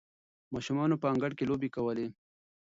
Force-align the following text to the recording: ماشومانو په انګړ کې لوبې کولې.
ماشومانو 0.53 0.99
په 1.01 1.05
انګړ 1.11 1.31
کې 1.37 1.45
لوبې 1.49 1.69
کولې. 1.75 2.07